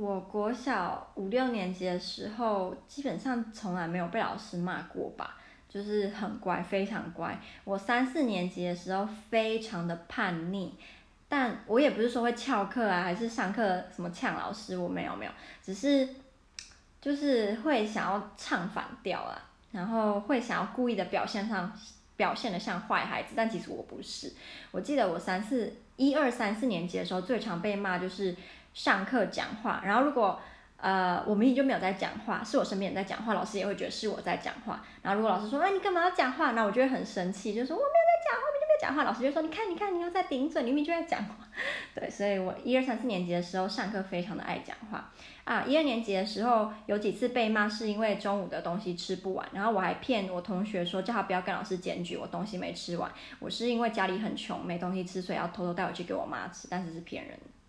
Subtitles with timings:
[0.00, 5.36] 我国小五六年级的时候，基本上从来没有被老师骂过吧，
[5.68, 7.38] 就是很乖，非常乖。
[7.64, 10.72] 我三四年级的时候非常的叛逆，
[11.28, 15.32] 但我也不是说会翘课啊，还是上课什么呛老师，我没有没有，
[15.62, 16.08] 只是
[16.98, 21.70] 就是会想要唱反调啊，然后会想要故意的表现上
[22.20, 24.32] 表现的像坏孩子，但其实我不是。
[24.70, 28.36] 我记得我三四一二三四年级的时候，最常被骂就是。
[28.72, 30.40] 上课讲话，然后如果
[30.76, 34.84] 呃我明明就没有在讲话，是我身边人在讲话，老师也会觉得是我在讲话。
[35.02, 36.52] 然后如果老师说，哎，你干嘛要讲话？
[36.52, 37.98] 那我就会很生气，就说我没
[38.80, 39.04] 讲话。
[39.04, 41.34] 老师就说，你看你看，你又在顶嘴，明明就在讲话。
[41.94, 45.12] 对，所以我一二三四年级的时候上课非常的爱讲话
[45.44, 45.64] 啊。
[45.66, 57.59] 一二年级的时候有几次被骂是因为中午的东西吃不完，然后我还骗我同学说叫他不要跟老师检举我东西没吃完，我是因为家里很穷没东西吃，所以要偷偷带回去给我妈吃，但是是骗人的。